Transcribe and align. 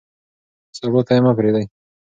سبا 0.77 1.01
ته 1.07 1.11
یې 1.15 1.21
مه 1.25 1.31
پرېږدئ. 1.37 1.65